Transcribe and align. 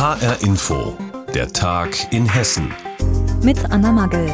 HR 0.00 0.40
Info, 0.40 0.96
der 1.34 1.52
Tag 1.52 1.90
in 2.10 2.24
Hessen. 2.26 2.72
Mit 3.42 3.70
Anna 3.70 3.92
Magel. 3.92 4.30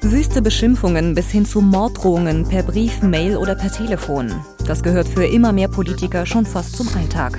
Wüste 0.00 0.42
Beschimpfungen 0.42 1.14
bis 1.14 1.30
hin 1.30 1.46
zu 1.46 1.60
Morddrohungen 1.60 2.48
per 2.48 2.64
Brief, 2.64 3.00
Mail 3.00 3.36
oder 3.36 3.54
per 3.54 3.70
Telefon. 3.70 4.32
Das 4.66 4.82
gehört 4.82 5.06
für 5.06 5.26
immer 5.26 5.52
mehr 5.52 5.68
Politiker 5.68 6.26
schon 6.26 6.44
fast 6.44 6.76
zum 6.76 6.88
Alltag. 6.96 7.38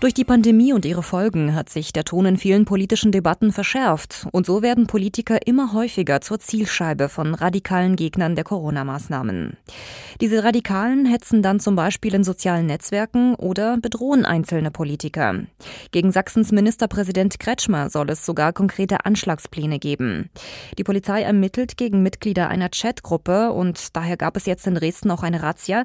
Durch 0.00 0.14
die 0.14 0.24
Pandemie 0.24 0.72
und 0.72 0.84
ihre 0.84 1.02
Folgen 1.02 1.56
hat 1.56 1.68
sich 1.68 1.92
der 1.92 2.04
Ton 2.04 2.24
in 2.24 2.36
vielen 2.36 2.66
politischen 2.66 3.10
Debatten 3.10 3.50
verschärft. 3.50 4.28
Und 4.30 4.46
so 4.46 4.62
werden 4.62 4.86
Politiker 4.86 5.44
immer 5.44 5.72
häufiger 5.72 6.20
zur 6.20 6.38
Zielscheibe 6.38 7.08
von 7.08 7.34
radikalen 7.34 7.96
Gegnern 7.96 8.36
der 8.36 8.44
Corona-Maßnahmen. 8.44 9.56
Diese 10.20 10.44
Radikalen 10.44 11.04
hetzen 11.04 11.42
dann 11.42 11.58
zum 11.58 11.74
Beispiel 11.74 12.14
in 12.14 12.22
sozialen 12.22 12.66
Netzwerken 12.66 13.34
oder 13.34 13.76
bedrohen 13.78 14.24
einzelne 14.24 14.70
Politiker. 14.70 15.40
Gegen 15.90 16.12
Sachsens 16.12 16.52
Ministerpräsident 16.52 17.40
Kretschmer 17.40 17.90
soll 17.90 18.08
es 18.10 18.24
sogar 18.24 18.52
konkrete 18.52 19.04
Anschlagspläne 19.04 19.80
geben. 19.80 20.30
Die 20.78 20.84
Polizei 20.84 21.22
ermittelt 21.22 21.76
gegen 21.76 22.04
Mitglieder 22.04 22.48
einer 22.48 22.68
Chatgruppe 22.68 23.50
und 23.50 23.96
daher 23.96 24.16
gab 24.16 24.36
es 24.36 24.46
jetzt 24.46 24.68
in 24.68 24.76
Dresden 24.76 25.10
auch 25.10 25.24
eine 25.24 25.42
Razzia. 25.42 25.82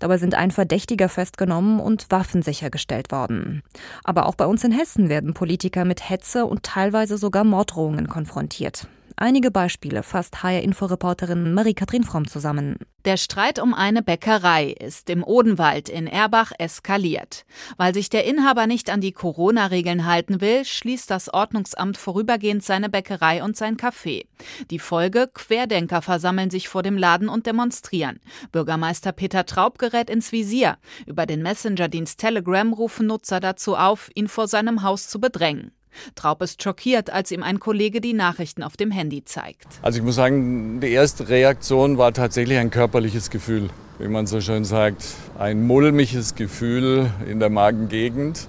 Dabei 0.00 0.18
sind 0.18 0.34
ein 0.34 0.50
Verdächtiger 0.50 1.08
festgenommen 1.08 1.80
und 1.80 2.10
Waffen 2.10 2.42
sichergestellt 2.42 3.10
worden. 3.10 3.53
Aber 4.02 4.26
auch 4.26 4.34
bei 4.34 4.46
uns 4.46 4.64
in 4.64 4.72
Hessen 4.72 5.08
werden 5.08 5.34
Politiker 5.34 5.84
mit 5.84 6.08
Hetze 6.08 6.46
und 6.46 6.62
teilweise 6.62 7.18
sogar 7.18 7.44
Morddrohungen 7.44 8.08
konfrontiert. 8.08 8.88
Einige 9.16 9.52
Beispiele 9.52 10.02
fasst 10.02 10.42
HR-Inforeporterin 10.42 11.54
Marie-Kathrin 11.54 12.02
Fromm 12.02 12.26
zusammen. 12.26 12.78
Der 13.04 13.16
Streit 13.16 13.60
um 13.60 13.72
eine 13.72 14.02
Bäckerei 14.02 14.70
ist 14.70 15.08
im 15.08 15.22
Odenwald 15.22 15.88
in 15.88 16.08
Erbach 16.08 16.50
eskaliert. 16.58 17.44
Weil 17.76 17.94
sich 17.94 18.10
der 18.10 18.24
Inhaber 18.24 18.66
nicht 18.66 18.90
an 18.90 19.00
die 19.00 19.12
Corona-Regeln 19.12 20.06
halten 20.06 20.40
will, 20.40 20.64
schließt 20.64 21.10
das 21.10 21.32
Ordnungsamt 21.32 21.96
vorübergehend 21.96 22.64
seine 22.64 22.88
Bäckerei 22.88 23.44
und 23.44 23.56
sein 23.56 23.76
Café. 23.76 24.26
Die 24.70 24.80
Folge: 24.80 25.30
Querdenker 25.32 26.02
versammeln 26.02 26.50
sich 26.50 26.68
vor 26.68 26.82
dem 26.82 26.98
Laden 26.98 27.28
und 27.28 27.46
demonstrieren. 27.46 28.18
Bürgermeister 28.50 29.12
Peter 29.12 29.46
Traub 29.46 29.78
gerät 29.78 30.10
ins 30.10 30.32
Visier. 30.32 30.78
Über 31.06 31.26
den 31.26 31.42
Messenger-Dienst 31.42 32.18
Telegram 32.18 32.72
rufen 32.72 33.06
Nutzer 33.06 33.38
dazu 33.38 33.76
auf, 33.76 34.10
ihn 34.14 34.26
vor 34.26 34.48
seinem 34.48 34.82
Haus 34.82 35.06
zu 35.08 35.20
bedrängen. 35.20 35.72
Traub 36.14 36.42
ist 36.42 36.62
schockiert, 36.62 37.10
als 37.10 37.30
ihm 37.30 37.42
ein 37.42 37.60
Kollege 37.60 38.00
die 38.00 38.12
Nachrichten 38.12 38.62
auf 38.62 38.76
dem 38.76 38.90
Handy 38.90 39.24
zeigt. 39.24 39.66
Also 39.82 39.98
ich 39.98 40.04
muss 40.04 40.14
sagen, 40.14 40.80
die 40.80 40.90
erste 40.90 41.28
Reaktion 41.28 41.98
war 41.98 42.12
tatsächlich 42.12 42.58
ein 42.58 42.70
körperliches 42.70 43.30
Gefühl. 43.30 43.70
Wie 43.98 44.08
man 44.08 44.26
so 44.26 44.40
schön 44.40 44.64
sagt, 44.64 45.04
ein 45.38 45.66
mulmiges 45.66 46.34
Gefühl 46.34 47.10
in 47.28 47.38
der 47.38 47.50
Magengegend. 47.50 48.48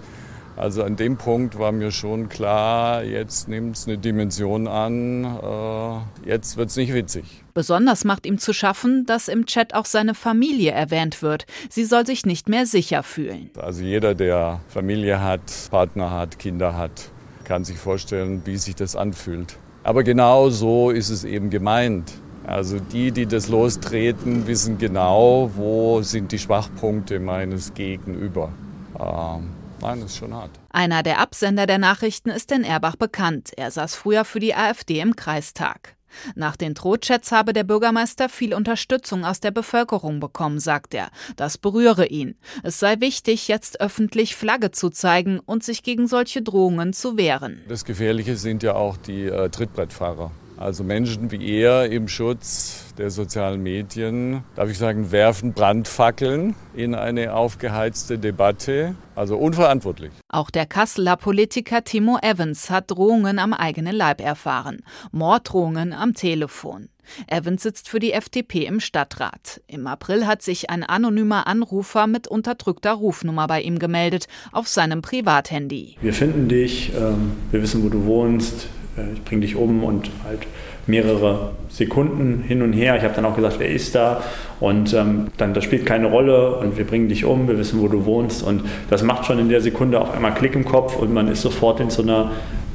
Also 0.57 0.83
an 0.83 0.95
dem 0.95 1.17
Punkt 1.17 1.59
war 1.59 1.73
mir 1.73 1.91
schon 1.91 2.29
klar, 2.29 3.03
jetzt 3.03 3.49
nimmt 3.49 3.75
es 3.75 3.87
eine 3.87 3.97
Dimension 3.97 4.67
an, 4.67 5.25
äh, 5.25 6.29
jetzt 6.29 6.55
wird 6.55 6.69
es 6.69 6.77
nicht 6.77 6.93
witzig. 6.93 7.25
Besonders 7.53 8.05
macht 8.05 8.25
ihm 8.25 8.37
zu 8.37 8.53
schaffen, 8.53 9.05
dass 9.05 9.27
im 9.27 9.45
Chat 9.47 9.73
auch 9.73 9.85
seine 9.85 10.13
Familie 10.15 10.71
erwähnt 10.71 11.21
wird. 11.21 11.45
Sie 11.69 11.83
soll 11.83 12.05
sich 12.05 12.25
nicht 12.25 12.47
mehr 12.47 12.65
sicher 12.65 13.03
fühlen. 13.03 13.49
Also 13.57 13.83
jeder, 13.83 14.15
der 14.15 14.61
Familie 14.69 15.21
hat, 15.21 15.41
Partner 15.71 16.11
hat, 16.11 16.39
Kinder 16.39 16.77
hat, 16.77 17.11
kann 17.45 17.63
sich 17.63 17.77
vorstellen, 17.77 18.41
wie 18.45 18.57
sich 18.57 18.75
das 18.75 18.95
anfühlt. 18.95 19.57
Aber 19.83 20.03
genau 20.03 20.49
so 20.49 20.89
ist 20.89 21.09
es 21.09 21.23
eben 21.23 21.49
gemeint. 21.49 22.11
Also 22.45 22.79
die, 22.79 23.11
die 23.11 23.25
das 23.25 23.47
lostreten, 23.47 24.45
wissen 24.47 24.77
genau, 24.77 25.49
wo 25.55 26.01
sind 26.01 26.31
die 26.31 26.39
Schwachpunkte 26.39 27.19
meines 27.19 27.73
Gegenüber. 27.73 28.51
Ähm, 28.99 29.49
nein, 29.81 30.01
das 30.01 30.11
ist 30.11 30.17
schon 30.17 30.33
hart. 30.33 30.51
Einer 30.69 31.01
der 31.01 31.19
Absender 31.19 31.65
der 31.65 31.79
Nachrichten 31.79 32.29
ist 32.29 32.51
in 32.51 32.63
Erbach 32.63 32.97
bekannt. 32.97 33.51
Er 33.57 33.71
saß 33.71 33.95
früher 33.95 34.25
für 34.25 34.39
die 34.39 34.55
AfD 34.55 34.99
im 34.99 35.15
Kreistag. 35.15 35.94
Nach 36.35 36.55
den 36.55 36.73
Drohchats 36.73 37.31
habe 37.31 37.53
der 37.53 37.63
Bürgermeister 37.63 38.29
viel 38.29 38.53
Unterstützung 38.53 39.25
aus 39.25 39.39
der 39.39 39.51
Bevölkerung 39.51 40.19
bekommen, 40.19 40.59
sagt 40.59 40.93
er. 40.93 41.09
Das 41.35 41.57
berühre 41.57 42.07
ihn. 42.07 42.35
Es 42.63 42.79
sei 42.79 42.99
wichtig, 42.99 43.47
jetzt 43.47 43.81
öffentlich 43.81 44.35
Flagge 44.35 44.71
zu 44.71 44.89
zeigen 44.89 45.39
und 45.39 45.63
sich 45.63 45.83
gegen 45.83 46.07
solche 46.07 46.41
Drohungen 46.41 46.93
zu 46.93 47.17
wehren. 47.17 47.61
Das 47.67 47.85
Gefährliche 47.85 48.37
sind 48.37 48.63
ja 48.63 48.75
auch 48.75 48.97
die 48.97 49.25
äh, 49.25 49.49
Trittbrettfahrer. 49.49 50.31
Also 50.57 50.83
Menschen 50.83 51.31
wie 51.31 51.59
er 51.59 51.91
im 51.91 52.07
Schutz 52.07 52.93
der 52.97 53.09
sozialen 53.09 53.61
Medien, 53.61 54.43
darf 54.55 54.69
ich 54.69 54.77
sagen, 54.77 55.11
werfen 55.11 55.53
Brandfackeln 55.53 56.55
in 56.73 56.95
eine 56.95 57.33
aufgeheizte 57.33 58.17
Debatte. 58.17 58.95
Also 59.15 59.37
unverantwortlich. 59.37 60.11
Auch 60.29 60.49
der 60.49 60.65
Kasseler 60.65 61.15
Politiker 61.17 61.83
Timo 61.83 62.17
Evans 62.21 62.69
hat 62.69 62.91
Drohungen 62.91 63.39
am 63.39 63.53
eigenen 63.53 63.95
Leib 63.95 64.21
erfahren. 64.21 64.81
Morddrohungen 65.11 65.93
am 65.93 66.13
Telefon. 66.13 66.89
Evans 67.27 67.63
sitzt 67.63 67.89
für 67.89 67.99
die 67.99 68.13
FDP 68.13 68.65
im 68.65 68.79
Stadtrat. 68.79 69.61
Im 69.67 69.87
April 69.87 70.25
hat 70.25 70.41
sich 70.41 70.69
ein 70.69 70.83
anonymer 70.83 71.47
Anrufer 71.47 72.07
mit 72.07 72.27
unterdrückter 72.27 72.93
Rufnummer 72.93 73.47
bei 73.47 73.61
ihm 73.61 73.79
gemeldet, 73.79 74.27
auf 74.51 74.67
seinem 74.67 75.01
Privathandy. 75.01 75.97
Wir 76.01 76.13
finden 76.13 76.47
dich, 76.47 76.93
ähm, 76.95 77.33
wir 77.51 77.61
wissen, 77.61 77.83
wo 77.83 77.89
du 77.89 78.05
wohnst, 78.05 78.67
ich 79.13 79.23
bringe 79.23 79.41
dich 79.41 79.55
um 79.55 79.83
und 79.83 80.09
halt 80.25 80.39
mehrere 80.87 81.51
Sekunden 81.69 82.43
hin 82.47 82.61
und 82.61 82.73
her. 82.73 82.95
Ich 82.95 83.03
habe 83.03 83.13
dann 83.13 83.25
auch 83.25 83.35
gesagt, 83.35 83.55
wer 83.59 83.69
ist 83.69 83.95
da? 83.95 84.21
Und 84.59 84.93
ähm, 84.93 85.27
dann, 85.37 85.53
das 85.53 85.63
spielt 85.63 85.85
keine 85.85 86.07
Rolle 86.07 86.55
und 86.57 86.77
wir 86.77 86.85
bringen 86.85 87.09
dich 87.09 87.25
um, 87.25 87.47
wir 87.47 87.57
wissen, 87.57 87.81
wo 87.81 87.87
du 87.87 88.05
wohnst. 88.05 88.43
Und 88.43 88.63
das 88.89 89.03
macht 89.03 89.25
schon 89.25 89.39
in 89.39 89.49
der 89.49 89.61
Sekunde 89.61 89.99
auf 89.99 90.13
einmal 90.13 90.33
Klick 90.33 90.55
im 90.55 90.65
Kopf 90.65 90.95
und 90.95 91.13
man 91.13 91.27
ist 91.27 91.41
sofort 91.41 91.79
in 91.79 91.89
so 91.89 92.03
einer, 92.03 92.31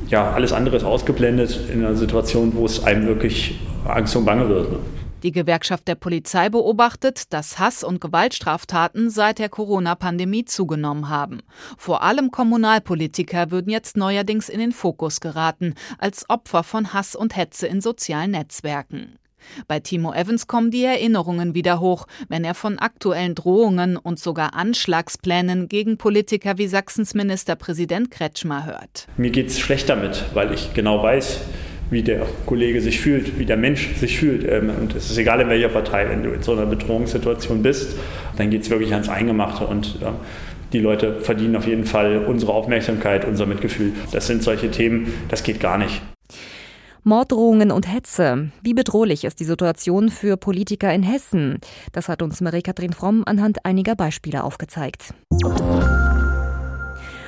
ja, 0.09 0.32
alles 0.32 0.53
andere 0.53 0.76
ist 0.76 0.84
ausgeblendet 0.84 1.60
in 1.72 1.84
einer 1.84 1.94
Situation, 1.94 2.53
wo 2.54 2.66
es 2.66 2.84
einem 2.84 3.06
wirklich 3.06 3.59
Angst 3.86 4.14
und 4.16 4.25
Bange 4.25 4.48
wird. 4.48 4.72
Ne? 4.72 4.78
Die 5.22 5.32
Gewerkschaft 5.32 5.86
der 5.86 5.94
Polizei 5.97 6.48
beobachtet, 6.48 7.32
dass 7.32 7.58
Hass- 7.58 7.84
und 7.84 8.00
Gewaltstraftaten 8.00 9.10
seit 9.10 9.38
der 9.38 9.48
Corona-Pandemie 9.48 10.47
zugenommen 10.47 11.08
haben. 11.08 11.41
Vor 11.76 12.03
allem 12.03 12.31
Kommunalpolitiker 12.31 13.50
würden 13.50 13.70
jetzt 13.70 13.97
neuerdings 13.97 14.48
in 14.48 14.60
den 14.60 14.72
Fokus 14.72 15.20
geraten, 15.20 15.75
als 15.98 16.28
Opfer 16.30 16.62
von 16.62 16.92
Hass 16.94 17.14
und 17.14 17.36
Hetze 17.36 17.66
in 17.66 17.80
sozialen 17.80 18.30
Netzwerken. 18.30 19.19
Bei 19.66 19.80
Timo 19.80 20.12
Evans 20.12 20.47
kommen 20.47 20.70
die 20.70 20.84
Erinnerungen 20.84 21.54
wieder 21.54 21.80
hoch, 21.80 22.06
wenn 22.28 22.44
er 22.44 22.54
von 22.54 22.78
aktuellen 22.78 23.34
Drohungen 23.34 23.97
und 23.97 24.19
sogar 24.19 24.54
Anschlagsplänen 24.54 25.69
gegen 25.69 25.97
Politiker 25.97 26.59
wie 26.59 26.66
Sachsens 26.66 27.14
Ministerpräsident 27.14 28.10
Kretschmer 28.10 28.66
hört. 28.66 29.09
Mir 29.16 29.30
geht 29.30 29.48
es 29.48 29.59
schlecht 29.59 29.88
damit, 29.88 30.25
weil 30.34 30.53
ich 30.53 30.75
genau 30.75 31.03
weiß, 31.03 31.41
wie 31.91 32.03
der 32.03 32.27
Kollege 32.47 32.81
sich 32.81 33.01
fühlt, 33.01 33.39
wie 33.39 33.47
der 33.47 33.56
Mensch 33.56 33.95
sich 33.97 34.19
fühlt. 34.19 34.49
Ähm, 34.49 34.71
und 34.81 34.95
es 34.95 35.11
ist 35.11 35.19
egal 35.19 35.41
in 35.41 35.49
welcher 35.49 35.69
Partei, 35.69 36.09
wenn 36.09 36.23
du 36.23 36.31
in 36.31 36.43
so 36.43 36.53
einer 36.53 36.67
Bedrohungssituation 36.67 37.62
bist, 37.62 37.97
dann 38.37 38.51
geht 38.51 38.62
es 38.62 38.71
wirklich 38.71 38.93
ans 38.93 39.09
Eingemachte 39.09 39.67
und 39.67 39.99
die 40.73 40.78
Leute 40.78 41.21
verdienen 41.21 41.56
auf 41.56 41.67
jeden 41.67 41.84
Fall 41.84 42.25
unsere 42.27 42.53
Aufmerksamkeit, 42.53 43.25
unser 43.25 43.47
Mitgefühl. 43.47 43.93
Das 44.12 44.27
sind 44.27 44.43
solche 44.43 44.71
Themen, 44.71 45.12
das 45.28 45.43
geht 45.43 45.61
gar 45.61 45.78
nicht. 45.78 46.01
Morddrohungen 47.03 47.71
und 47.71 47.93
Hetze. 47.93 48.51
Wie 48.62 48.75
bedrohlich 48.75 49.25
ist 49.25 49.41
die 49.41 49.45
Situation 49.45 50.11
für 50.11 50.37
Politiker 50.37 50.93
in 50.93 51.03
Hessen? 51.03 51.59
Das 51.93 52.09
hat 52.09 52.21
uns 52.22 52.41
Marie-Kathrin 52.41 52.93
Fromm 52.93 53.22
anhand 53.25 53.65
einiger 53.65 53.97
Beispiele 53.97 54.45
aufgezeigt. 54.45 55.15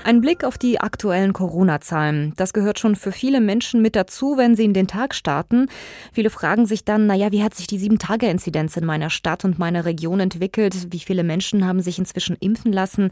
Ein 0.04 0.20
Blick 0.20 0.42
auf 0.42 0.58
die 0.58 0.80
aktuellen 0.80 1.32
Corona-Zahlen. 1.32 2.32
Das 2.36 2.52
gehört 2.52 2.80
schon 2.80 2.96
für 2.96 3.12
viele 3.12 3.40
Menschen 3.40 3.80
mit 3.82 3.94
dazu, 3.94 4.36
wenn 4.36 4.56
sie 4.56 4.64
in 4.64 4.74
den 4.74 4.88
Tag 4.88 5.14
starten. 5.14 5.68
Viele 6.12 6.28
fragen 6.28 6.66
sich 6.66 6.84
dann, 6.84 7.06
naja, 7.06 7.30
wie 7.30 7.44
hat 7.44 7.54
sich 7.54 7.68
die 7.68 7.78
Sieben-Tage-Inzidenz 7.78 8.76
in 8.76 8.84
meiner 8.84 9.10
Stadt 9.10 9.44
und 9.44 9.60
meiner 9.60 9.84
Region 9.84 10.18
entwickelt? 10.18 10.92
Wie 10.92 10.98
viele 10.98 11.22
Menschen 11.22 11.64
haben 11.64 11.80
sich 11.80 12.00
inzwischen 12.00 12.36
impfen 12.40 12.72
lassen? 12.72 13.10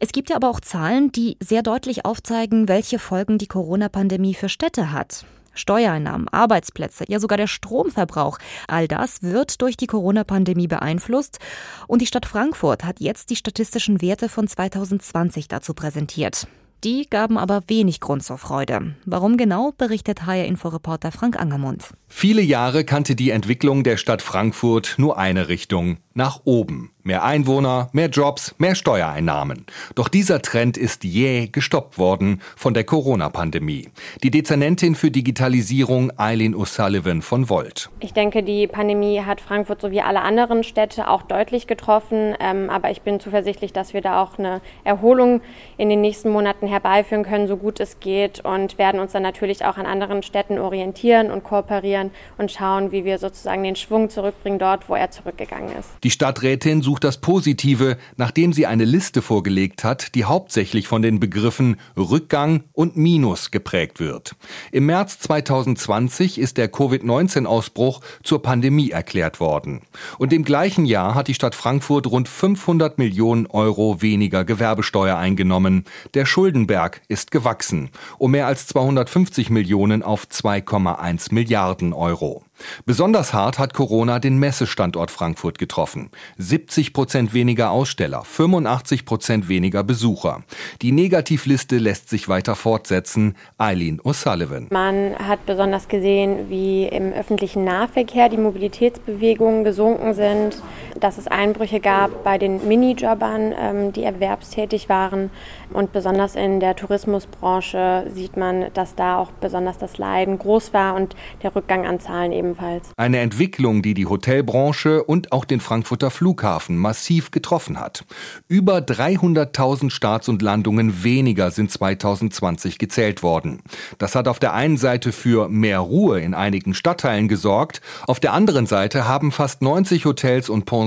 Es 0.00 0.10
gibt 0.10 0.28
ja 0.28 0.36
aber 0.36 0.50
auch 0.50 0.60
Zahlen, 0.60 1.12
die 1.12 1.36
sehr 1.40 1.62
deutlich 1.62 2.04
aufzeigen, 2.04 2.66
welche 2.66 2.98
Folgen 2.98 3.38
die 3.38 3.46
Corona-Pandemie 3.46 4.34
für 4.34 4.48
Städte 4.48 4.90
hat. 4.90 5.24
Steuereinnahmen, 5.54 6.28
Arbeitsplätze, 6.28 7.04
ja 7.08 7.18
sogar 7.20 7.38
der 7.38 7.46
Stromverbrauch. 7.46 8.38
All 8.68 8.88
das 8.88 9.22
wird 9.22 9.60
durch 9.62 9.76
die 9.76 9.86
Corona-Pandemie 9.86 10.68
beeinflusst. 10.68 11.38
Und 11.86 12.02
die 12.02 12.06
Stadt 12.06 12.26
Frankfurt 12.26 12.84
hat 12.84 13.00
jetzt 13.00 13.30
die 13.30 13.36
statistischen 13.36 14.02
Werte 14.02 14.28
von 14.28 14.48
2020 14.48 15.48
dazu 15.48 15.74
präsentiert. 15.74 16.46
Die 16.84 17.08
gaben 17.08 17.38
aber 17.38 17.62
wenig 17.68 18.00
Grund 18.00 18.22
zur 18.22 18.36
Freude. 18.36 18.94
Warum 19.06 19.38
genau, 19.38 19.72
berichtet 19.72 20.26
HR-Inforeporter 20.26 21.12
Frank 21.12 21.40
Angermund. 21.40 21.88
Viele 22.08 22.42
Jahre 22.42 22.84
kannte 22.84 23.16
die 23.16 23.30
Entwicklung 23.30 23.84
der 23.84 23.96
Stadt 23.96 24.20
Frankfurt 24.20 24.96
nur 24.98 25.16
eine 25.16 25.48
Richtung, 25.48 25.96
nach 26.12 26.42
oben. 26.44 26.93
Mehr 27.06 27.22
Einwohner, 27.22 27.90
mehr 27.92 28.08
Jobs, 28.08 28.54
mehr 28.56 28.74
Steuereinnahmen. 28.74 29.66
Doch 29.94 30.08
dieser 30.08 30.40
Trend 30.40 30.78
ist 30.78 31.04
jäh 31.04 31.48
gestoppt 31.52 31.98
worden 31.98 32.40
von 32.56 32.72
der 32.72 32.84
Corona-Pandemie. 32.84 33.90
Die 34.22 34.30
Dezernentin 34.30 34.94
für 34.94 35.10
Digitalisierung 35.10 36.12
Eileen 36.16 36.54
O'Sullivan 36.54 37.20
von 37.20 37.50
Volt. 37.50 37.90
Ich 38.00 38.14
denke, 38.14 38.42
die 38.42 38.66
Pandemie 38.66 39.20
hat 39.20 39.42
Frankfurt 39.42 39.82
sowie 39.82 40.00
alle 40.00 40.22
anderen 40.22 40.64
Städte 40.64 41.06
auch 41.06 41.20
deutlich 41.20 41.66
getroffen. 41.66 42.36
Ähm, 42.40 42.70
aber 42.70 42.90
ich 42.90 43.02
bin 43.02 43.20
zuversichtlich, 43.20 43.74
dass 43.74 43.92
wir 43.92 44.00
da 44.00 44.22
auch 44.22 44.38
eine 44.38 44.62
Erholung 44.84 45.42
in 45.76 45.90
den 45.90 46.00
nächsten 46.00 46.30
Monaten 46.30 46.66
herbeiführen 46.66 47.22
können, 47.22 47.48
so 47.48 47.58
gut 47.58 47.80
es 47.80 48.00
geht. 48.00 48.42
Und 48.46 48.78
werden 48.78 48.98
uns 48.98 49.12
dann 49.12 49.22
natürlich 49.22 49.66
auch 49.66 49.76
an 49.76 49.84
anderen 49.84 50.22
Städten 50.22 50.56
orientieren 50.56 51.30
und 51.30 51.44
kooperieren 51.44 52.12
und 52.38 52.50
schauen, 52.50 52.92
wie 52.92 53.04
wir 53.04 53.18
sozusagen 53.18 53.62
den 53.62 53.76
Schwung 53.76 54.08
zurückbringen 54.08 54.58
dort, 54.58 54.88
wo 54.88 54.94
er 54.94 55.10
zurückgegangen 55.10 55.76
ist. 55.78 55.90
Die 56.02 56.10
Stadträtin 56.10 56.80
sucht 56.94 57.02
das 57.02 57.16
Positive, 57.16 57.96
nachdem 58.16 58.52
sie 58.52 58.66
eine 58.66 58.84
Liste 58.84 59.20
vorgelegt 59.20 59.82
hat, 59.82 60.14
die 60.14 60.26
hauptsächlich 60.26 60.86
von 60.86 61.02
den 61.02 61.18
Begriffen 61.18 61.74
Rückgang 61.96 62.62
und 62.72 62.96
Minus 62.96 63.50
geprägt 63.50 63.98
wird. 63.98 64.36
Im 64.70 64.86
März 64.86 65.18
2020 65.18 66.38
ist 66.38 66.56
der 66.56 66.68
Covid-19-Ausbruch 66.68 68.00
zur 68.22 68.42
Pandemie 68.42 68.92
erklärt 68.92 69.40
worden. 69.40 69.80
Und 70.18 70.32
im 70.32 70.44
gleichen 70.44 70.86
Jahr 70.86 71.16
hat 71.16 71.26
die 71.26 71.34
Stadt 71.34 71.56
Frankfurt 71.56 72.06
rund 72.06 72.28
500 72.28 72.96
Millionen 72.96 73.48
Euro 73.48 74.00
weniger 74.00 74.44
Gewerbesteuer 74.44 75.16
eingenommen. 75.16 75.86
Der 76.14 76.26
Schuldenberg 76.26 77.00
ist 77.08 77.32
gewachsen, 77.32 77.90
um 78.18 78.30
mehr 78.30 78.46
als 78.46 78.68
250 78.68 79.50
Millionen 79.50 80.04
auf 80.04 80.26
2,1 80.26 81.34
Milliarden 81.34 81.92
Euro. 81.92 82.44
Besonders 82.86 83.32
hart 83.32 83.58
hat 83.58 83.74
Corona 83.74 84.18
den 84.18 84.38
Messestandort 84.38 85.10
Frankfurt 85.10 85.58
getroffen. 85.58 86.10
70 86.38 86.92
Prozent 86.92 87.34
weniger 87.34 87.70
Aussteller, 87.70 88.22
85 88.24 89.04
Prozent 89.04 89.48
weniger 89.48 89.84
Besucher. 89.84 90.42
Die 90.82 90.92
Negativliste 90.92 91.78
lässt 91.78 92.08
sich 92.08 92.28
weiter 92.28 92.54
fortsetzen. 92.54 93.36
Eileen 93.58 94.00
O'Sullivan. 94.00 94.68
Man 94.70 95.16
hat 95.18 95.46
besonders 95.46 95.88
gesehen, 95.88 96.48
wie 96.48 96.84
im 96.84 97.12
öffentlichen 97.12 97.64
Nahverkehr 97.64 98.28
die 98.28 98.36
Mobilitätsbewegungen 98.36 99.64
gesunken 99.64 100.14
sind, 100.14 100.62
dass 101.00 101.18
es 101.18 101.26
Einbrüche 101.26 101.80
gab 101.80 102.24
bei 102.24 102.38
den 102.38 102.66
Minijobbern, 102.66 103.52
ähm, 103.58 103.92
die 103.92 104.04
erwerbstätig 104.04 104.88
waren. 104.88 105.30
Und 105.72 105.92
besonders 105.92 106.36
in 106.36 106.60
der 106.60 106.76
Tourismusbranche 106.76 108.06
sieht 108.14 108.36
man, 108.36 108.66
dass 108.74 108.94
da 108.94 109.18
auch 109.18 109.32
besonders 109.32 109.78
das 109.78 109.98
Leiden 109.98 110.38
groß 110.38 110.72
war 110.72 110.94
und 110.94 111.16
der 111.42 111.54
Rückgang 111.54 111.86
an 111.86 112.00
Zahlen 112.00 112.32
eben 112.32 112.44
ebenfalls. 112.44 112.92
Eine 112.96 113.18
Entwicklung, 113.18 113.82
die 113.82 113.94
die 113.94 114.06
Hotelbranche 114.06 115.02
und 115.02 115.32
auch 115.32 115.44
den 115.44 115.60
Frankfurter 115.60 116.10
Flughafen 116.10 116.76
massiv 116.76 117.30
getroffen 117.30 117.80
hat. 117.80 118.04
Über 118.48 118.78
300.000 118.78 119.90
Starts 119.90 120.28
und 120.28 120.42
Landungen 120.42 121.02
weniger 121.02 121.50
sind 121.50 121.70
2020 121.70 122.78
gezählt 122.78 123.22
worden. 123.22 123.62
Das 123.98 124.14
hat 124.14 124.28
auf 124.28 124.38
der 124.38 124.54
einen 124.54 124.76
Seite 124.76 125.12
für 125.12 125.48
mehr 125.48 125.80
Ruhe 125.80 126.20
in 126.20 126.34
einigen 126.34 126.74
Stadtteilen 126.74 127.28
gesorgt, 127.28 127.80
auf 128.06 128.20
der 128.20 128.32
anderen 128.32 128.66
Seite 128.66 129.08
haben 129.08 129.32
fast 129.32 129.62
90 129.62 130.04
Hotels 130.04 130.48
und 130.48 130.64
Pensionen 130.64 130.83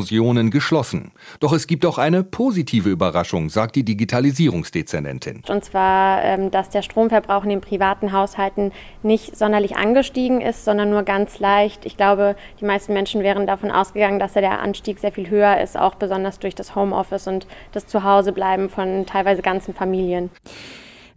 geschlossen. 0.51 1.11
Doch 1.39 1.53
es 1.53 1.67
gibt 1.67 1.85
auch 1.85 1.97
eine 1.97 2.23
positive 2.23 2.89
Überraschung, 2.89 3.49
sagt 3.49 3.75
die 3.75 3.83
Digitalisierungsdezernentin. 3.83 5.41
Und 5.47 5.65
zwar, 5.65 6.23
ähm, 6.23 6.51
dass 6.51 6.69
der 6.69 6.81
Stromverbrauch 6.81 7.44
in 7.44 7.49
den 7.49 7.61
privaten 7.61 8.11
Haushalten 8.11 8.71
nicht 9.03 9.38
sonderlich 9.38 9.75
angestiegen 9.75 10.41
ist, 10.41 10.65
sondern 10.65 10.89
nur 10.89 11.03
ganz 11.03 11.39
leicht. 11.39 11.85
Ich 11.85 11.97
glaube, 11.97 12.35
die 12.59 12.65
meisten 12.65 12.94
Menschen 12.94 13.23
wären 13.23 13.47
davon 13.47 13.71
ausgegangen, 13.71 14.19
dass 14.19 14.33
der 14.33 14.59
Anstieg 14.59 14.99
sehr 14.99 15.11
viel 15.11 15.29
höher 15.29 15.59
ist, 15.61 15.77
auch 15.77 15.95
besonders 15.95 16.39
durch 16.39 16.55
das 16.55 16.75
Homeoffice 16.75 17.27
und 17.27 17.47
das 17.71 17.88
Zuhausebleiben 17.88 18.69
von 18.69 19.05
teilweise 19.05 19.41
ganzen 19.41 19.73
Familien. 19.73 20.29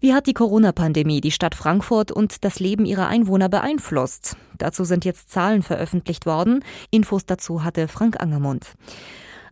Wie 0.03 0.15
hat 0.15 0.27
die 0.27 0.33
Corona-Pandemie 0.33 1.21
die 1.21 1.31
Stadt 1.31 1.55
Frankfurt 1.55 2.11
und 2.11 2.43
das 2.43 2.59
Leben 2.59 2.87
ihrer 2.87 3.09
Einwohner 3.09 3.51
beeinflusst? 3.51 4.35
Dazu 4.57 4.85
sind 4.85 5.05
jetzt 5.05 5.29
Zahlen 5.29 5.63
veröffentlicht 5.63 6.25
worden. 6.25 6.65
Infos 6.91 7.27
dazu 7.27 7.65
hatte 7.65 7.87
Frank 7.87 8.19
Angermund. 8.19 8.73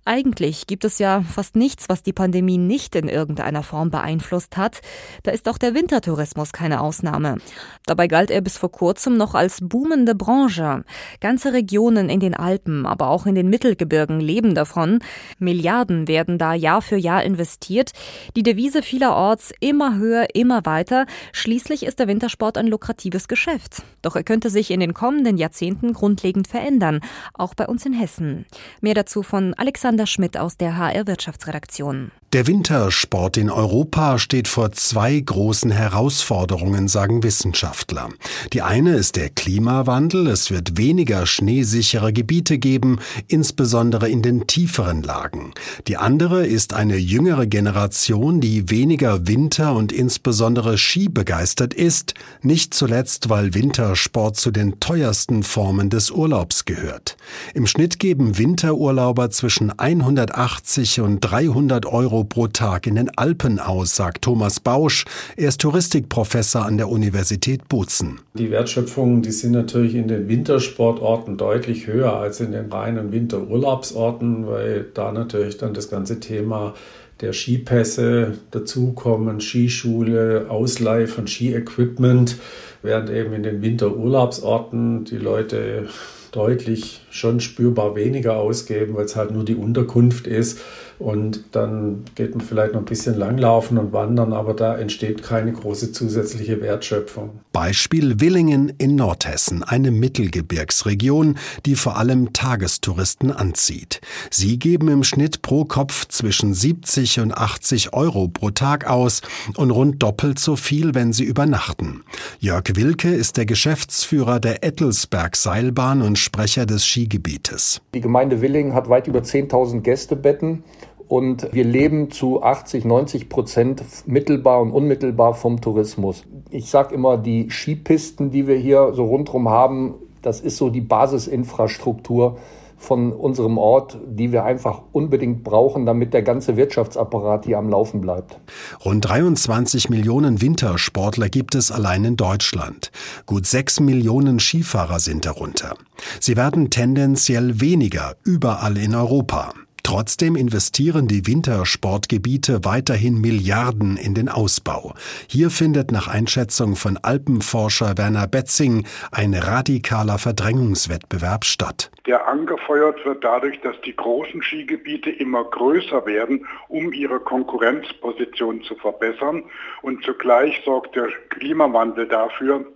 Eigentlich 0.05 0.67
gibt 0.67 0.85
es 0.85 0.99
ja 0.99 1.23
fast 1.23 1.57
nichts, 1.57 1.89
was 1.89 2.03
die 2.03 2.13
Pandemie 2.13 2.59
nicht 2.59 2.95
in 2.95 3.09
irgendeiner 3.09 3.63
Form 3.63 3.91
beeinflusst 3.91 4.57
hat. 4.57 4.81
Da 5.23 5.33
ist 5.33 5.49
auch 5.49 5.59
der 5.59 5.75
Wintertourismus 5.75 6.53
keine 6.53 6.81
Ausnahme. 6.81 7.39
Dabei 7.85 8.07
galt 8.07 8.31
er 8.31 8.41
bis 8.41 8.57
vor 8.57 8.73
kurzem 8.73 9.17
noch 9.17 9.35
als 9.35 9.59
boomende 9.61 10.15
Branche. 10.15 10.85
Ganze 11.21 11.53
Regionen 11.53 12.09
in 12.09 12.21
den 12.21 12.35
Alpen, 12.35 12.87
aber 12.87 13.09
auch 13.09 13.27
in 13.27 13.35
den 13.35 13.51
Mittelgebirgen 13.51 14.21
leben 14.21 14.55
davon. 14.55 15.01
Milliarden 15.39 16.09
werden 16.09 16.39
da 16.39 16.55
Jahr 16.55 16.81
für 16.81 16.97
Jahr 16.97 17.23
investiert. 17.23 17.93
Die 18.35 18.43
Devise 18.43 18.83
vielerorts 18.83 19.53
immer 19.61 19.97
höher, 19.97 20.29
immer 20.35 20.65
weiter. 20.65 21.07
Schließlich 21.33 21.85
ist 21.85 21.99
der 21.99 22.09
Wintersport 22.09 22.57
ein 22.57 22.67
lukratives 22.67 23.29
Geschäft. 23.29 23.83
Doch 24.03 24.17
er 24.17 24.25
könnte 24.25 24.51
sich 24.51 24.71
in 24.71 24.81
den 24.81 24.95
kommenden 24.95 25.37
Jahrzehnten 25.37 25.93
grundlegend 25.93 26.49
verändern, 26.49 27.01
auch 27.35 27.55
bei 27.55 27.67
uns 27.67 27.85
in 27.85 27.93
Hessen. 27.93 28.47
Mehr 28.81 28.95
dazu 28.95 29.23
von 29.23 29.55
Alexander 29.55 29.98
Alexander 29.99 30.07
Schmidt 30.07 30.37
aus 30.37 30.57
der 30.57 30.77
HR 30.77 31.09
Wirtschaftsredaktion. 31.09 32.13
Der 32.35 32.47
Wintersport 32.47 33.39
in 33.39 33.49
Europa 33.49 34.19
steht 34.19 34.49
vor 34.49 34.71
zwei 34.73 35.19
großen 35.19 35.71
Herausforderungen, 35.71 36.87
sagen 36.87 37.23
Wissenschaftler. 37.23 38.11
Die 38.53 38.61
eine 38.61 38.97
ist 38.97 39.17
der 39.17 39.31
Klimawandel. 39.31 40.27
Es 40.27 40.51
wird 40.51 40.77
weniger 40.77 41.25
schneesichere 41.25 42.13
Gebiete 42.13 42.59
geben, 42.59 42.99
insbesondere 43.29 44.11
in 44.11 44.21
den 44.21 44.47
tieferen 44.47 45.03
Lagen. 45.03 45.55
Die 45.87 45.97
andere 45.97 46.47
ist 46.47 46.75
eine 46.75 46.99
jüngere 46.99 47.47
Generation, 47.47 48.43
die 48.43 48.69
weniger 48.69 49.27
Winter 49.27 49.75
und 49.75 49.91
insbesondere 49.91 50.77
Ski 50.77 51.09
begeistert 51.09 51.73
ist, 51.73 52.13
nicht 52.43 52.75
zuletzt, 52.75 53.31
weil 53.31 53.55
Wintersport 53.55 54.37
zu 54.37 54.51
den 54.51 54.81
teuersten 54.81 55.45
Formen 55.45 55.89
des 55.89 56.11
Urlaubs 56.11 56.67
gehört. 56.67 57.17
Im 57.55 57.67
Schnitt 57.67 57.99
geben 57.99 58.37
Winterurlauber 58.37 59.31
zwischen 59.31 59.71
180 59.71 61.01
und 61.01 61.21
300 61.21 61.87
Euro 61.87 62.18
Euro 62.19 62.25
pro 62.25 62.49
Tag 62.49 62.89
in 62.89 62.97
den 62.97 63.11
Alpen 63.17 63.61
aus, 63.61 63.95
sagt 63.95 64.23
Thomas 64.23 64.59
Bausch. 64.59 65.05
Er 65.37 65.51
ist 65.51 65.61
Touristikprofessor 65.61 66.65
an 66.65 66.77
der 66.77 66.89
Universität 66.89 67.69
Bozen. 67.69 68.19
Die 68.35 68.51
Wertschöpfungen, 68.51 69.23
die 69.23 69.31
sind 69.31 69.53
natürlich 69.53 69.95
in 69.95 70.09
den 70.09 70.29
Wintersportorten 70.29 71.37
deutlich 71.37 71.87
höher 71.87 72.15
als 72.15 72.41
in 72.41 72.51
den 72.51 72.73
reinen 72.73 73.13
Winterurlaubsorten, 73.13 74.49
weil 74.49 74.87
da 74.95 75.13
natürlich 75.13 75.59
dann 75.59 75.75
das 75.75 75.91
ganze 75.91 76.19
Thema 76.19 76.75
der 77.21 77.33
Skipässe 77.33 78.39
dazukommen, 78.51 79.41
Skischule, 79.41 80.47
Ausleih 80.49 81.07
von 81.07 81.29
Skiequipment, 81.29 82.37
während 82.83 83.11
eben 83.11 83.33
in 83.33 83.45
den 83.45 83.63
Winterurlaubsorten 83.63 85.05
die 85.05 85.19
Leute 85.19 85.89
deutlich 86.33 87.01
schon 87.11 87.41
spürbar 87.41 87.95
weniger 87.97 88.37
ausgeben, 88.37 88.95
weil 88.95 89.05
es 89.05 89.17
halt 89.17 89.31
nur 89.31 89.45
die 89.45 89.55
Unterkunft 89.55 90.27
ist 90.27 90.61
und 90.99 91.45
dann 91.53 92.05
geht 92.15 92.35
man 92.35 92.45
vielleicht 92.45 92.73
noch 92.73 92.81
ein 92.81 92.87
bisschen 92.87 93.17
langlaufen 93.17 93.79
und 93.79 93.93
wandern, 93.93 94.33
aber 94.33 94.55
da 94.55 94.77
entsteht 94.77 95.23
keine 95.23 95.53
große 95.53 95.93
zusätzliche 95.93 96.61
Wertschöpfung. 96.61 97.31
Beispiel 97.53 98.21
Willingen 98.21 98.73
in 98.79 98.97
Nordhessen, 98.97 99.63
eine 99.63 99.91
Mittelgebirgsregion, 99.91 101.39
die 101.67 101.77
vor 101.77 101.97
allem 101.97 102.33
Tagestouristen 102.33 103.31
anzieht. 103.31 104.01
Sie 104.31 104.59
geben 104.59 104.89
im 104.89 105.05
Schnitt 105.05 105.43
pro 105.43 105.65
Kopf 105.65 106.07
zwischen 106.09 106.53
70 106.53 107.21
und 107.21 107.37
80 107.37 107.93
Euro 107.93 108.29
pro 108.29 108.51
Tag 108.51 108.89
aus 108.89 109.23
und 109.57 109.71
rund 109.71 110.03
doppelt 110.03 110.39
so 110.39 110.57
viel, 110.57 110.95
wenn 110.95 111.13
sie 111.13 111.25
übernachten. 111.25 112.03
Jörg 112.41 112.65
Wilke 112.75 113.15
ist 113.15 113.37
der 113.37 113.47
Geschäftsführer 113.47 114.41
der 114.41 114.65
Ettelsberg 114.65 115.37
Seilbahn 115.37 116.03
und 116.03 116.19
Sprecher 116.19 116.67
des 116.67 116.85
Skigebietes. 116.85 117.81
Die 117.95 118.01
Gemeinde 118.01 118.41
Willingen 118.41 118.75
hat 118.75 118.89
weit 118.89 119.07
über 119.07 119.21
10.000 119.21 119.81
Gästebetten 119.81 120.65
und 121.09 121.53
wir 121.53 121.65
leben 121.65 122.11
zu 122.11 122.43
80, 122.43 122.85
90 122.85 123.29
Prozent 123.29 123.83
mittelbar 124.07 124.61
und 124.61 124.71
unmittelbar 124.71 125.35
vom 125.35 125.61
Tourismus. 125.61 126.25
Ich 126.51 126.71
sage 126.71 126.95
immer, 126.95 127.17
die 127.17 127.49
Skipisten, 127.51 128.31
die 128.31 128.47
wir 128.47 128.57
hier 128.57 128.93
so 128.93 129.07
rundherum 129.07 129.49
haben, 129.49 129.95
das 130.23 130.41
ist 130.41 130.59
so 130.59 130.69
die 130.69 130.81
Basisinfrastruktur 130.81 132.39
von 132.77 133.13
unserem 133.13 133.59
Ort, 133.59 133.99
die 134.07 134.31
wir 134.31 134.45
einfach 134.45 134.83
unbedingt 134.93 135.43
brauchen, 135.43 135.85
damit 135.85 136.15
der 136.15 136.23
ganze 136.23 136.57
Wirtschaftsapparat 136.57 137.45
hier 137.45 137.59
am 137.59 137.69
Laufen 137.69 138.01
bleibt. 138.01 138.39
Rund 138.85 139.09
23 139.09 139.91
Millionen 139.91 140.41
Wintersportler 140.41 141.29
gibt 141.29 141.57
es 141.57 141.73
allein 141.73 142.05
in 142.05 142.17
Deutschland. 142.17 142.93
Gut 143.27 143.47
6 143.47 143.81
Millionen 143.81 144.39
Skifahrer 144.39 145.01
sind 145.01 145.27
darunter. 145.27 145.75
Sie 146.21 146.37
werden 146.37 146.71
tendenziell 146.71 147.61
weniger 147.61 148.15
überall 148.25 148.77
in 148.79 148.95
Europa. 148.95 149.53
Trotzdem 149.89 150.37
investieren 150.37 151.09
die 151.09 151.27
Wintersportgebiete 151.27 152.63
weiterhin 152.63 153.23
Milliarden 153.23 153.97
in 153.97 154.13
den 154.13 154.29
Ausbau. 154.29 154.93
Hier 155.31 155.49
findet 155.49 155.93
nach 155.93 156.09
Einschätzung 156.09 156.77
von 156.77 156.99
Alpenforscher 156.99 157.97
Werner 157.97 158.27
Betzing 158.27 158.87
ein 159.13 159.33
radikaler 159.33 160.19
Verdrängungswettbewerb 160.19 161.47
statt. 161.47 161.91
Der 162.07 162.29
angefeuert 162.29 163.03
wird 163.07 163.25
dadurch, 163.25 163.59
dass 163.63 163.81
die 163.81 163.97
großen 163.97 164.43
Skigebiete 164.43 165.09
immer 165.09 165.45
größer 165.45 166.05
werden, 166.05 166.47
um 166.69 166.93
ihre 166.93 167.21
Konkurrenzposition 167.21 168.63
zu 168.65 168.75
verbessern. 168.75 169.45
Und 169.81 170.05
zugleich 170.05 170.61
sorgt 170.67 170.97
der 170.97 171.09
Klimawandel 171.31 172.07
dafür, 172.09 172.67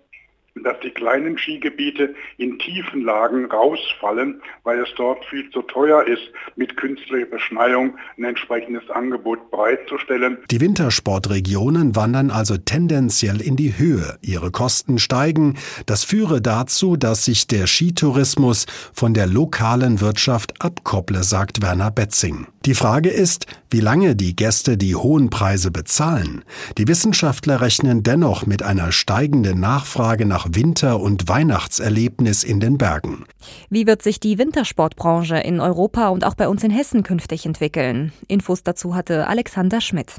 dass 0.55 0.79
die 0.81 0.91
kleinen 0.91 1.39
Skigebiete 1.39 2.15
in 2.37 2.59
tiefen 2.59 3.03
Lagen 3.03 3.47
rausfallen, 3.47 4.43
weil 4.65 4.81
es 4.81 4.89
dort 4.97 5.25
viel 5.25 5.51
zu 5.51 5.63
teuer 5.63 6.05
ist, 6.07 6.23
mit 6.57 6.77
künstlicher 6.77 7.27
Beschneiung 7.27 7.97
ein 8.19 8.25
entsprechendes 8.25 8.89
Angebot 8.91 9.51
bereitzustellen. 9.51 10.39
Die 10.51 10.61
Wintersportregionen 10.61 11.97
wandern 11.97 12.31
also 12.31 12.59
tendenziell 12.59 13.41
in 13.41 13.57
die 13.57 13.79
Höhe. 13.79 14.19
Ihre 14.21 14.51
Kosten 14.51 14.99
steigen. 14.99 15.57
Das 15.87 16.05
führe 16.05 16.43
dazu, 16.43 16.97
dass 16.97 17.25
sich 17.25 17.47
der 17.47 17.67
Skitourismus 17.67 18.67
von 18.93 19.15
der 19.15 19.27
lokalen 19.27 20.01
Wirtschaft 20.01 20.63
abkopple, 20.63 21.23
sagt 21.23 21.63
Werner 21.63 21.91
Betzing. 21.91 22.47
Die 22.65 22.75
Frage 22.75 23.09
ist, 23.09 23.47
wie 23.71 23.81
lange 23.81 24.15
die 24.15 24.37
Gäste 24.37 24.77
die 24.77 24.95
hohen 24.95 25.31
Preise 25.31 25.73
bezahlen. 25.73 26.45
Die 26.79 26.87
Wissenschaftler 26.87 27.61
rechnen 27.61 28.05
dennoch 28.05 28.47
mit 28.47 28.63
einer 28.63 28.93
steigenden 28.93 29.59
Nachfrage 29.59 30.27
nach 30.27 30.42
Winter- 30.51 31.01
und 31.01 31.29
Weihnachtserlebnis 31.29 32.45
in 32.45 32.61
den 32.61 32.79
Bergen. 32.79 33.25
Wie 33.71 33.87
wird 33.87 34.03
sich 34.03 34.21
die 34.21 34.39
Wintersportbranche 34.39 35.37
in 35.37 35.61
Europa 35.61 36.09
und 36.09 36.25
auch 36.25 36.35
bei 36.35 36.49
uns 36.49 36.65
in 36.65 36.71
Hessen 36.71 37.03
künftig 37.03 37.47
entwickeln? 37.47 38.13
Infos 38.29 38.63
dazu 38.63 38.95
hatte 38.95 39.27
Alexander 39.27 39.81
Schmidt. 39.81 40.15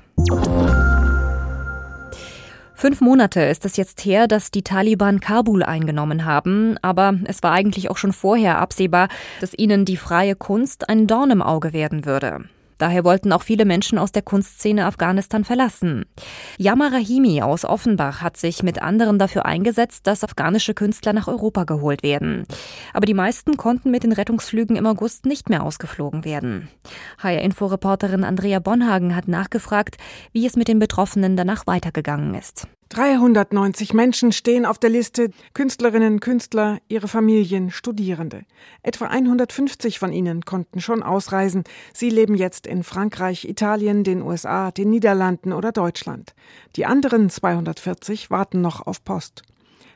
Fünf 2.76 3.00
Monate 3.00 3.40
ist 3.42 3.64
es 3.66 3.78
jetzt 3.78 4.04
her, 4.04 4.28
dass 4.28 4.52
die 4.52 4.64
Taliban 4.64 5.22
Kabul 5.22 5.64
eingenommen 5.64 6.26
haben, 6.26 6.78
aber 6.82 7.14
es 7.24 7.42
war 7.42 7.52
eigentlich 7.52 7.90
auch 7.90 7.98
schon 7.98 8.12
vorher 8.12 8.58
absehbar, 8.58 9.08
dass 9.40 9.58
ihnen 9.58 9.86
die 9.86 9.96
freie 9.96 10.36
Kunst 10.36 10.90
ein 10.90 11.08
Dorn 11.08 11.32
im 11.32 11.42
Auge 11.42 11.72
werden 11.72 12.06
würde. 12.06 12.46
Daher 12.78 13.04
wollten 13.04 13.32
auch 13.32 13.44
viele 13.44 13.66
Menschen 13.66 13.98
aus 13.98 14.12
der 14.12 14.22
Kunstszene 14.22 14.86
Afghanistan 14.86 15.44
verlassen. 15.44 16.06
Yama 16.58 16.88
Rahimi 16.88 17.42
aus 17.42 17.66
Offenbach 17.66 18.22
hat 18.22 18.38
sich 18.38 18.64
mit 18.64 18.82
anderen 18.82 19.20
dafür 19.20 19.46
eingesetzt, 19.46 20.08
dass 20.08 20.24
afghanische 20.24 20.74
Künstler 20.74 21.14
nach 21.14 21.28
Europa 21.28 21.64
geholt 21.64 22.04
werden. 22.04 22.46
Aber 22.94 23.06
die 23.06 23.14
meisten 23.14 23.58
konnten 23.58 23.92
mit 23.92 24.04
den 24.04 24.12
Rettungsflügen 24.12 24.76
im 24.76 24.86
August 24.86 25.26
nicht 25.26 25.50
mehr 25.50 25.64
ausgeflogen 25.64 26.26
werden. 26.26 26.70
HR-Info-Reporterin 27.20 28.24
Andrea 28.24 28.60
Bonhagen 28.60 29.16
hat 29.16 29.28
nachgefragt, 29.28 29.98
wie 30.32 30.46
es 30.46 30.56
mit 30.56 30.68
den 30.68 30.80
Betroffenen 30.80 31.38
danach 31.38 31.68
weitergegangen 31.68 32.34
ist. 32.36 32.68
390 32.90 33.94
Menschen 33.94 34.32
stehen 34.32 34.66
auf 34.66 34.78
der 34.78 34.90
Liste, 34.90 35.30
Künstlerinnen, 35.54 36.20
Künstler, 36.20 36.80
ihre 36.88 37.08
Familien, 37.08 37.72
Studierende. 37.72 38.44
Etwa 38.82 39.06
150 39.06 40.00
von 40.00 40.12
ihnen 40.12 40.44
konnten 40.44 40.82
schon 40.82 41.04
ausreisen. 41.04 41.64
Sie 41.94 42.10
leben 42.10 42.36
jetzt 42.36 42.68
in 42.68 42.84
Frankreich, 42.84 43.46
Italien, 43.46 44.04
den 44.04 44.22
USA, 44.22 44.72
den 44.72 44.90
Niederlanden 44.90 45.54
oder 45.54 45.72
Deutschland. 45.72 46.34
Die 46.76 46.86
anderen 46.86 47.30
240 47.30 48.32
warten 48.32 48.62
noch 48.62 48.86
auf 48.86 49.04
Post. 49.04 49.44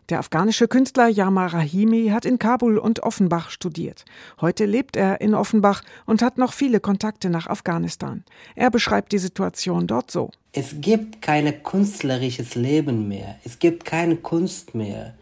Der 0.09 0.19
afghanische 0.19 0.69
Künstler 0.69 1.09
Yama 1.09 1.47
Rahimi 1.47 2.07
hat 2.13 2.23
in 2.23 2.39
Kabul 2.39 2.77
und 2.77 3.03
Offenbach 3.03 3.49
studiert. 3.49 4.05
Heute 4.39 4.65
lebt 4.65 4.95
er 4.95 5.19
in 5.19 5.35
Offenbach 5.35 5.81
und 6.05 6.21
hat 6.21 6.37
noch 6.37 6.53
viele 6.53 6.79
Kontakte 6.79 7.29
nach 7.29 7.47
Afghanistan. 7.47 8.23
Er 8.55 8.71
beschreibt 8.71 9.11
die 9.11 9.17
Situation 9.17 9.85
dort 9.85 10.09
so. 10.09 10.31
Es 10.53 10.75
gibt 10.79 11.21
kein 11.21 11.61
künstlerisches 11.61 12.55
Leben 12.55 13.09
mehr. 13.09 13.35
Es 13.43 13.59
gibt 13.59 13.83
keine 13.83 14.15
Kunst 14.15 14.75
mehr. 14.75 15.13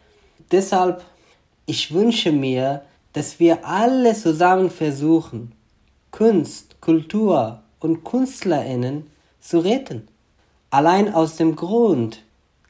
Deshalb, 0.51 1.03
ich 1.65 1.91
wünsche 1.91 2.31
mir, 2.31 2.83
dass 3.13 3.39
wir 3.39 3.65
alle 3.65 4.13
zusammen 4.13 4.69
versuchen, 4.69 5.53
Kunst, 6.11 6.79
Kultur 6.79 7.63
und 7.79 8.03
Künstlerinnen 8.03 9.07
zu 9.39 9.59
retten. 9.59 10.07
Allein 10.69 11.11
aus 11.11 11.37
dem 11.37 11.55
Grund, 11.55 12.21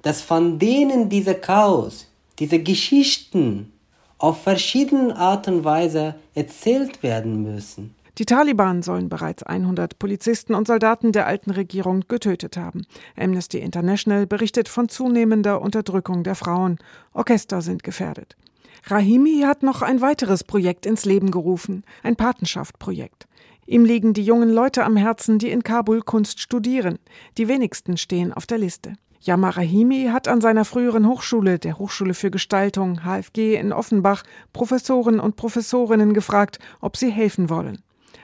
dass 0.06 0.22
von 0.22 0.60
denen 0.60 1.10
diese 1.10 1.34
Chaos, 1.34 2.06
diese 2.38 2.60
Geschichten 2.60 3.74
auf 4.20 4.44
verschiedene 4.44 5.16
Art 5.16 5.48
und 5.48 5.64
Weise 5.64 6.14
erzählt 6.36 7.02
werden 7.02 7.42
müssen. 7.42 7.96
Die 8.20 8.26
Taliban 8.26 8.84
sollen 8.84 9.10
bereits 9.10 9.42
100 9.42 9.98
Polizisten 9.98 10.54
und 10.54 10.68
Soldaten 10.68 11.12
der 11.12 11.26
alten 11.26 11.50
Regierung 11.50 12.06
getötet 12.08 12.56
haben. 12.56 12.86
Amnesty 13.18 13.58
International 13.58 14.28
berichtet 14.28 14.70
von 14.70 14.90
zunehmender 14.90 15.60
Unterdrückung 15.60 16.24
der 16.24 16.36
Frauen. 16.36 16.78
Orchester 17.14 17.64
sind 17.64 17.84
gefährdet. 17.84 18.38
Rahimi 18.86 19.42
hat 19.42 19.64
noch 19.64 19.82
ein 19.82 20.02
weiteres 20.02 20.44
Projekt 20.44 20.86
ins 20.86 21.06
Leben 21.06 21.32
gerufen, 21.32 21.84
ein 22.04 22.16
Patenschaftprojekt. 22.16 23.26
Ihm 23.66 23.84
liegen 23.84 24.14
die 24.14 24.24
jungen 24.24 24.52
Leute 24.52 24.84
am 24.84 24.98
Herzen, 24.98 25.40
die 25.40 25.50
in 25.50 25.64
Kabul 25.64 26.02
Kunst 26.02 26.40
studieren. 26.40 27.00
Die 27.40 27.48
wenigsten 27.48 27.98
stehen 27.98 28.32
auf 28.32 28.46
der 28.46 28.60
Liste. 28.60 28.94
Yamarahimi 29.26 30.10
hat 30.12 30.28
an 30.28 30.40
seiner 30.40 30.66
früheren 30.66 31.08
Hochschule, 31.08 31.58
der 31.58 31.80
Hochschule 31.80 32.14
für 32.14 32.30
Gestaltung 32.30 33.02
HFG 33.04 33.56
in 33.56 33.74
Offenbach, 33.74 34.24
Professoren 34.54 35.20
und 35.20 35.36
Professorinnen 35.36 36.14
gefragt, 36.14 36.60
ob 36.80 36.96
sie 36.96 37.10
helfen 37.10 37.50
wollen. 37.50 37.80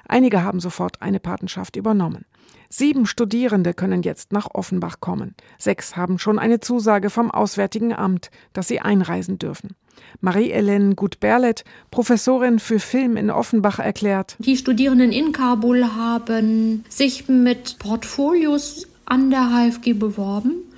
Einige 0.07 0.43
haben 0.43 0.59
sofort 0.59 1.01
eine 1.01 1.19
Patenschaft 1.19 1.75
übernommen. 1.75 2.25
Sieben 2.69 3.05
Studierende 3.05 3.73
können 3.73 4.03
jetzt 4.03 4.31
nach 4.31 4.47
Offenbach 4.53 4.99
kommen. 4.99 5.35
Sechs 5.57 5.97
haben 5.97 6.19
schon 6.19 6.37
eine 6.37 6.59
Zusage 6.59 7.09
vom 7.09 7.31
Auswärtigen 7.31 7.93
Amt, 7.93 8.29
dass 8.53 8.67
sie 8.67 8.79
einreisen 8.79 9.39
dürfen. 9.39 9.75
Marie-Hélène 10.21 10.95
Gut-Berlet, 10.95 11.63
Professorin 11.89 12.59
für 12.59 12.79
Film 12.79 13.17
in 13.17 13.29
Offenbach, 13.29 13.79
erklärt: 13.79 14.35
Die 14.39 14.55
Studierenden 14.55 15.11
in 15.11 15.31
Kabul 15.31 15.83
haben 15.83 16.85
sich 16.89 17.27
mit 17.27 17.77
Portfolios 17.79 18.87
an 19.05 19.31
der 19.31 19.49
HFG 19.49 19.93
beworben 19.93 20.70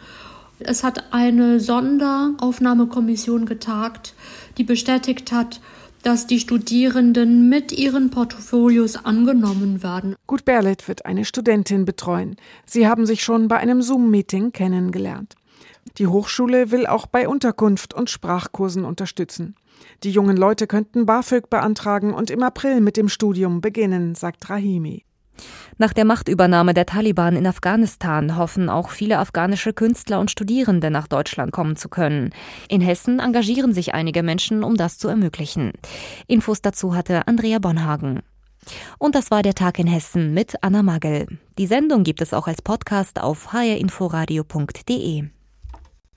es 0.68 0.84
hat 0.84 1.14
eine 1.14 1.60
Sonderaufnahmekommission 1.60 3.46
getagt, 3.46 4.14
die 4.58 4.64
bestätigt 4.64 5.32
hat, 5.32 5.62
dass 6.04 6.28
die 6.28 6.40
Studierenden 6.40 7.50
mit 7.50 7.72
ihren 7.72 8.10
Portfolios 8.10 9.06
angenommen 9.06 9.82
werden. 9.84 10.16
Gut 10.28 10.46
Berlet 10.46 10.88
wird 10.88 11.06
eine 11.06 11.26
Studentin 11.26 11.86
betreuen. 11.86 12.36
Sie 12.66 12.88
haben 12.88 13.06
sich 13.06 13.24
schon 13.24 13.48
bei 13.48 13.58
einem 13.58 13.82
Zoom-Meeting 13.82 14.52
kennengelernt. 14.52 15.36
Die 15.98 16.08
Hochschule 16.08 16.72
will 16.72 16.88
auch 16.88 17.06
bei 17.06 17.28
Unterkunft 17.28 17.94
und 17.94 18.10
Sprachkursen 18.10 18.84
unterstützen. 18.84 19.56
Die 20.04 20.12
jungen 20.12 20.38
Leute 20.38 20.68
könnten 20.68 21.06
BAföG 21.06 21.50
beantragen 21.50 22.14
und 22.14 22.30
im 22.30 22.44
April 22.44 22.82
mit 22.82 22.98
dem 22.98 23.10
Studium 23.10 23.62
beginnen, 23.62 24.16
sagt 24.16 24.50
Rahimi. 24.50 25.06
Nach 25.78 25.94
der 25.94 26.06
Machtübernahme 26.06 26.74
der 26.74 26.86
Taliban 26.86 27.36
in 27.36 27.48
Afghanistan 27.48 28.38
hoffen 28.38 28.70
auch 28.70 28.90
viele 28.90 29.20
afghanische 29.20 29.74
Künstler 29.74 30.20
und 30.20 30.32
Studierende 30.32 30.92
nach 30.92 31.08
Deutschland 31.08 31.52
kommen 31.52 31.76
zu 31.76 31.90
können. 31.90 32.32
In 32.70 32.82
Hessen 32.82 33.20
engagieren 33.20 33.74
sich 33.74 33.94
einige 33.94 34.24
Menschen, 34.24 34.64
um 34.64 34.76
das 34.76 34.98
zu 34.98 35.08
ermöglichen. 35.08 35.74
Infos 36.28 36.62
dazu 36.62 36.96
hatte 36.96 37.28
Andrea 37.28 37.60
Bonhagen. 37.60 38.22
Und 38.98 39.16
das 39.16 39.32
war 39.32 39.42
der 39.42 39.56
Tag 39.56 39.80
in 39.80 39.88
Hessen 39.88 40.34
mit 40.34 40.56
Anna 40.62 40.84
Magel. 40.84 41.28
Die 41.58 41.68
Sendung 41.68 42.04
gibt 42.04 42.22
es 42.22 42.34
auch 42.34 42.48
als 42.48 42.62
Podcast 42.62 43.20
auf 43.20 43.52
hrinforadio.de. 43.52 45.26